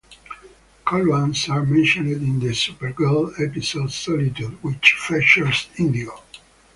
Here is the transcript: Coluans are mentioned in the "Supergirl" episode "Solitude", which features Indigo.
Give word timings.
Coluans 0.83 1.47
are 1.47 1.63
mentioned 1.63 2.11
in 2.11 2.39
the 2.39 2.53
"Supergirl" 2.55 3.39
episode 3.39 3.91
"Solitude", 3.91 4.57
which 4.63 4.93
features 4.95 5.67
Indigo. 5.77 6.23